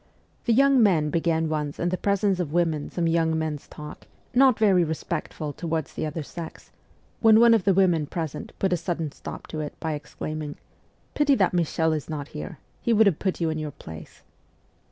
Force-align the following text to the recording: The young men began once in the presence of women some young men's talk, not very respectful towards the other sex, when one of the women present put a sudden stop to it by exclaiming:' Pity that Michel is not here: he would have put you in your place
The 0.45 0.53
young 0.53 0.81
men 0.81 1.11
began 1.11 1.47
once 1.47 1.77
in 1.79 1.89
the 1.89 1.95
presence 1.95 2.39
of 2.39 2.51
women 2.51 2.89
some 2.89 3.05
young 3.05 3.37
men's 3.37 3.67
talk, 3.67 4.07
not 4.33 4.57
very 4.57 4.83
respectful 4.83 5.53
towards 5.53 5.93
the 5.93 6.07
other 6.07 6.23
sex, 6.23 6.71
when 7.19 7.39
one 7.39 7.53
of 7.53 7.65
the 7.65 7.73
women 7.75 8.07
present 8.07 8.51
put 8.57 8.73
a 8.73 8.77
sudden 8.77 9.11
stop 9.11 9.45
to 9.49 9.59
it 9.59 9.79
by 9.79 9.93
exclaiming:' 9.93 10.55
Pity 11.13 11.35
that 11.35 11.53
Michel 11.53 11.93
is 11.93 12.09
not 12.09 12.29
here: 12.29 12.57
he 12.81 12.93
would 12.93 13.05
have 13.05 13.19
put 13.19 13.39
you 13.39 13.51
in 13.51 13.59
your 13.59 13.69
place 13.69 14.23